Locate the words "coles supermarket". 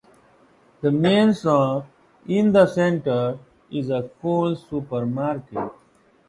4.19-5.69